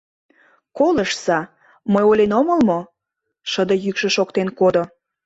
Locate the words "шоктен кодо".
4.15-4.83